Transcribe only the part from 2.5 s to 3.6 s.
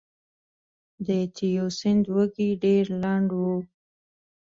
ډېر لنډ و